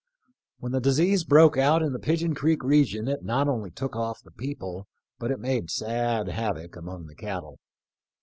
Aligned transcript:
When 0.57 0.71
the 0.71 0.79
disease 0.81 1.23
broke 1.23 1.57
out 1.57 1.83
in 1.83 1.93
the 1.93 1.99
Pigeon 1.99 2.33
creek 2.33 2.63
region 2.63 3.07
it 3.07 3.23
not 3.23 3.47
only 3.47 3.69
took 3.69 3.95
off 3.95 4.19
the 4.23 4.31
people, 4.31 4.87
but 5.19 5.29
it 5.29 5.39
made 5.39 5.69
sad 5.69 6.27
havoc 6.27 6.75
among 6.75 7.05
the 7.05 7.13
cattle. 7.13 7.59